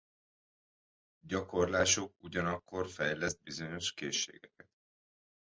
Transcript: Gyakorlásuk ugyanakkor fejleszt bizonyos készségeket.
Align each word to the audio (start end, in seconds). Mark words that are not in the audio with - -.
Gyakorlásuk 1.27 2.13
ugyanakkor 2.23 2.89
fejleszt 2.89 3.41
bizonyos 3.43 3.93
készségeket. 3.93 4.69